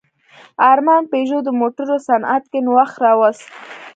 ارمان 0.71 1.03
پيژو 1.11 1.39
د 1.43 1.49
موټرو 1.59 1.95
صنعت 2.07 2.43
کې 2.51 2.59
نوښت 2.65 2.95
راوست. 3.03 3.45